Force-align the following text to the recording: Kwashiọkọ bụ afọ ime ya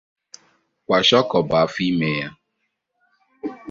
Kwashiọkọ 0.85 1.37
bụ 1.49 1.55
afọ 1.63 1.79
ime 1.89 2.09
ya 2.19 2.29